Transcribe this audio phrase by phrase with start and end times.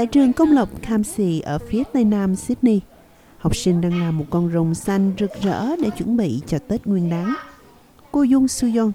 [0.00, 2.80] Tại trường công lập Campsie ở phía tây nam Sydney,
[3.38, 6.86] học sinh đang làm một con rồng xanh rực rỡ để chuẩn bị cho Tết
[6.86, 7.34] Nguyên đán.
[8.12, 8.92] Cô Dung Suyon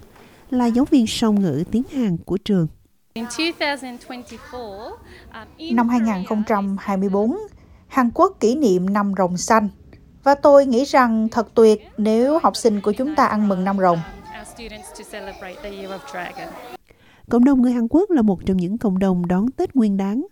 [0.49, 2.67] là giáo viên song ngữ tiếng Hàn của trường.
[5.73, 7.37] Năm 2024,
[7.87, 9.69] Hàn Quốc kỷ niệm năm rồng xanh.
[10.23, 13.77] Và tôi nghĩ rằng thật tuyệt nếu học sinh của chúng ta ăn mừng năm
[13.77, 13.99] rồng.
[17.29, 20.25] Cộng đồng người Hàn Quốc là một trong những cộng đồng đón Tết Nguyên đán,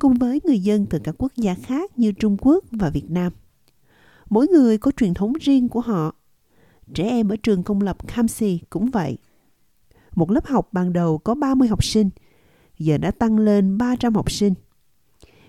[0.00, 3.32] cùng với người dân từ các quốc gia khác như Trung Quốc và Việt Nam.
[4.30, 6.14] Mỗi người có truyền thống riêng của họ.
[6.94, 9.18] Trẻ em ở trường công lập Kamsi cũng vậy.
[10.14, 12.10] Một lớp học ban đầu có 30 học sinh,
[12.78, 14.54] giờ đã tăng lên 300 học sinh.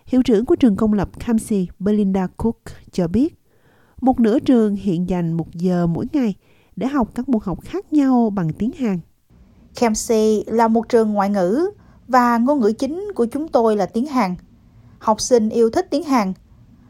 [0.06, 3.40] Hiệu trưởng của trường công lập Kamsi, Belinda Cook, cho biết,
[4.02, 6.36] một nửa trường hiện dành một giờ mỗi ngày
[6.76, 9.00] để học các môn học khác nhau bằng tiếng Hàn.
[9.76, 11.70] Khamsi là một trường ngoại ngữ
[12.08, 14.36] và ngôn ngữ chính của chúng tôi là tiếng Hàn.
[15.00, 16.34] Học sinh yêu thích tiếng Hàn.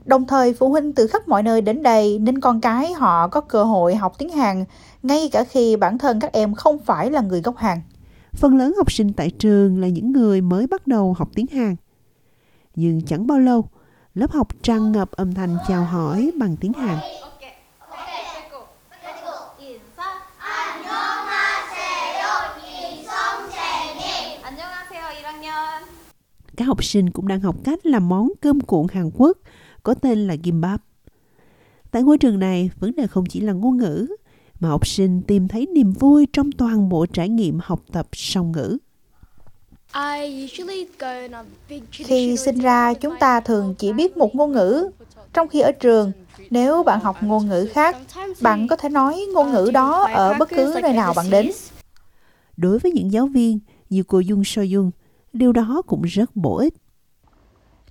[0.05, 3.41] Đồng thời phụ huynh từ khắp mọi nơi đến đây nên con cái họ có
[3.41, 4.65] cơ hội học tiếng Hàn
[5.03, 7.81] ngay cả khi bản thân các em không phải là người gốc Hàn.
[8.33, 11.75] Phần lớn học sinh tại trường là những người mới bắt đầu học tiếng Hàn.
[12.75, 13.65] Nhưng chẳng bao lâu,
[14.13, 16.97] lớp học tràn ngập âm thanh chào hỏi bằng tiếng Hàn.
[26.61, 29.37] Các học sinh cũng đang học cách làm món cơm cuộn Hàn Quốc
[29.83, 30.81] có tên là gimbap.
[31.91, 34.07] Tại ngôi trường này, vấn đề không chỉ là ngôn ngữ,
[34.59, 38.51] mà học sinh tìm thấy niềm vui trong toàn bộ trải nghiệm học tập song
[38.51, 38.77] ngữ.
[41.91, 44.89] Khi sinh ra, chúng ta thường chỉ biết một ngôn ngữ,
[45.33, 46.11] trong khi ở trường,
[46.49, 47.97] nếu bạn học ngôn ngữ khác,
[48.41, 51.51] bạn có thể nói ngôn ngữ đó ở bất cứ nơi nào bạn đến.
[52.57, 54.91] Đối với những giáo viên như cô Dung So Dung,
[55.33, 56.73] điều đó cũng rất bổ ích.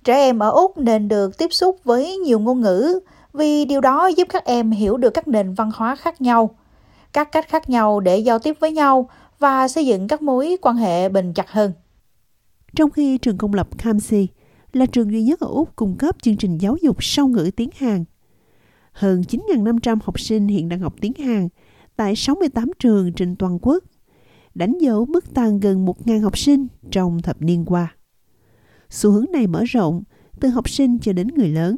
[0.03, 2.99] Trẻ em ở Úc nên được tiếp xúc với nhiều ngôn ngữ
[3.33, 6.49] vì điều đó giúp các em hiểu được các nền văn hóa khác nhau,
[7.13, 10.75] các cách khác nhau để giao tiếp với nhau và xây dựng các mối quan
[10.75, 11.71] hệ bền chặt hơn.
[12.75, 14.27] Trong khi trường công lập Kamsi
[14.73, 17.69] là trường duy nhất ở Úc cung cấp chương trình giáo dục song ngữ tiếng
[17.77, 18.03] Hàn.
[18.91, 21.47] Hơn 9.500 học sinh hiện đang học tiếng Hàn
[21.95, 23.83] tại 68 trường trên toàn quốc,
[24.55, 27.95] đánh dấu mức tăng gần 1.000 học sinh trong thập niên qua.
[28.89, 30.03] Xu hướng này mở rộng
[30.39, 31.75] từ học sinh cho đến người lớn.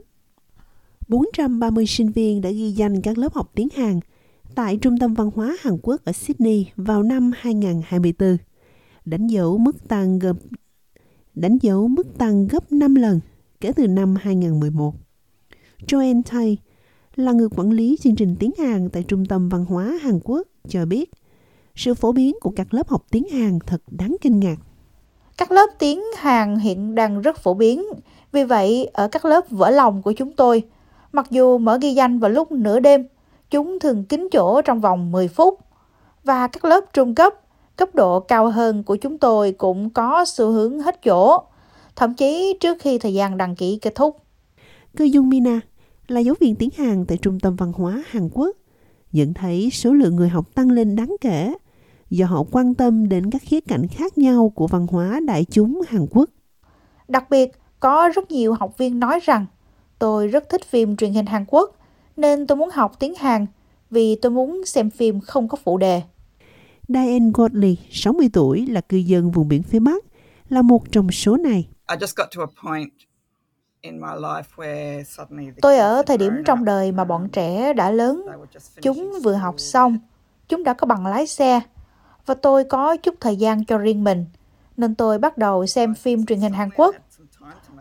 [1.08, 4.00] 430 sinh viên đã ghi danh các lớp học tiếng Hàn
[4.56, 8.38] tại Trung tâm Văn hóa Hàn Quốc ở Sydney vào năm 2024,
[9.06, 10.38] đánh dấu mức tăng gấp
[11.36, 13.20] đánh dấu mức tăng gấp 5 lần
[13.62, 14.96] kể từ năm 2011.
[15.88, 16.58] Joanne Tay
[17.16, 20.48] là người quản lý chương trình tiếng Hàn tại Trung tâm Văn hóa Hàn Quốc
[20.68, 21.12] cho biết
[21.76, 24.56] sự phổ biến của các lớp học tiếng Hàn thật đáng kinh ngạc.
[25.38, 27.86] Các lớp tiếng Hàn hiện đang rất phổ biến,
[28.32, 30.64] vì vậy ở các lớp vỡ lòng của chúng tôi,
[31.12, 33.08] mặc dù mở ghi danh vào lúc nửa đêm,
[33.50, 35.60] chúng thường kín chỗ trong vòng 10 phút.
[36.24, 37.34] Và các lớp trung cấp,
[37.76, 41.38] cấp độ cao hơn của chúng tôi cũng có xu hướng hết chỗ,
[41.96, 44.18] thậm chí trước khi thời gian đăng ký kết thúc.
[44.98, 45.60] Cơ Dung Mina
[46.08, 48.58] là giáo viên tiếng Hàn tại Trung tâm Văn hóa Hàn Quốc,
[49.12, 51.54] nhận thấy số lượng người học tăng lên đáng kể
[52.18, 55.81] do họ quan tâm đến các khía cạnh khác nhau của văn hóa đại chúng
[55.88, 56.29] Hàn Quốc.
[57.07, 59.46] Đặc biệt, có rất nhiều học viên nói rằng
[60.00, 61.75] tôi rất thích phim truyền hình Hàn Quốc
[62.18, 63.46] nên tôi muốn học tiếng Hàn
[63.90, 66.01] vì tôi muốn xem phim không có phụ đề.
[66.88, 70.03] Diane Godley, 60 tuổi, là cư dân vùng biển phía Bắc,
[70.50, 71.68] là một trong số này.
[75.62, 78.25] Tôi ở thời điểm trong đời mà bọn trẻ đã lớn.
[78.81, 79.97] Chúng vừa học xong,
[80.47, 81.62] chúng đã có bằng lái xe,
[82.26, 84.26] và tôi có chút thời gian cho riêng mình,
[84.78, 86.96] nên tôi bắt đầu xem phim truyền hình Hàn Quốc.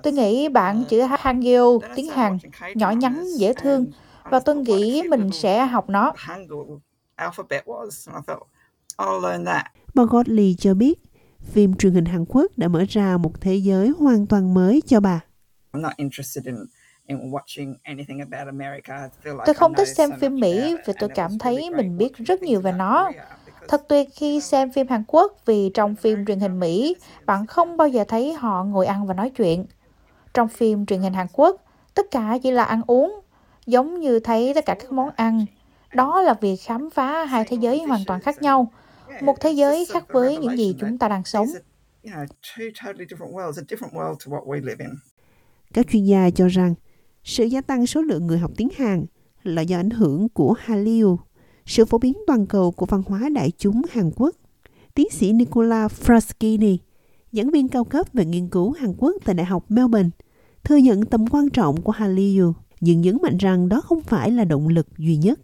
[0.03, 2.39] Tôi nghĩ bản chữ Hangul tiếng Hàn
[2.75, 3.87] nhỏ nhắn, dễ thương
[4.25, 6.13] và tôi nghĩ mình sẽ học nó.
[9.95, 11.03] Bà Godley cho biết,
[11.43, 15.01] phim truyền hình Hàn Quốc đã mở ra một thế giới hoàn toàn mới cho
[15.01, 15.21] bà.
[19.47, 22.73] Tôi không thích xem phim Mỹ vì tôi cảm thấy mình biết rất nhiều về
[22.73, 23.11] nó.
[23.69, 27.77] Thật tuyệt khi xem phim Hàn Quốc vì trong phim truyền hình Mỹ, bạn không
[27.77, 29.67] bao giờ thấy họ ngồi ăn và nói chuyện.
[30.35, 31.65] Trong phim truyền hình Hàn Quốc,
[31.95, 33.21] tất cả chỉ là ăn uống,
[33.67, 35.45] giống như thấy tất cả các món ăn.
[35.95, 38.73] Đó là việc khám phá hai thế giới hoàn toàn khác nhau.
[39.21, 41.47] Một thế giới khác với những gì chúng ta đang sống.
[45.75, 46.75] Các chuyên gia cho rằng
[47.25, 49.05] sự gia tăng số lượng người học tiếng Hàn
[49.43, 51.19] là do ảnh hưởng của Hallyu,
[51.67, 54.37] sự phổ biến toàn cầu của văn hóa đại chúng Hàn Quốc.
[54.95, 56.77] Tiến sĩ Nicola Fraschini,
[57.33, 60.11] giảng viên cao cấp về nghiên cứu Hàn Quốc tại Đại học Melbourne,
[60.65, 64.45] thừa nhận tầm quan trọng của Hallyu, nhưng nhấn mạnh rằng đó không phải là
[64.45, 65.41] động lực duy nhất.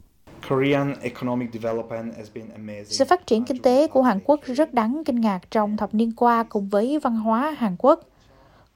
[2.84, 6.12] Sự phát triển kinh tế của Hàn Quốc rất đáng kinh ngạc trong thập niên
[6.12, 8.08] qua cùng với văn hóa Hàn Quốc,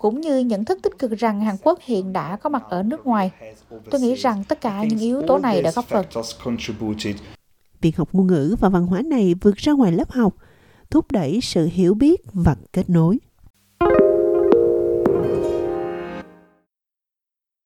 [0.03, 3.07] cũng như nhận thức tích cực rằng Hàn Quốc hiện đã có mặt ở nước
[3.07, 3.31] ngoài.
[3.91, 6.07] Tôi nghĩ rằng tất cả những yếu tố này đã góp phần.
[7.81, 10.35] Việc học ngôn ngữ và văn hóa này vượt ra ngoài lớp học,
[10.91, 13.19] thúc đẩy sự hiểu biết và kết nối.